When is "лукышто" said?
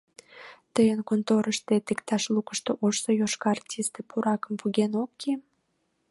2.33-2.71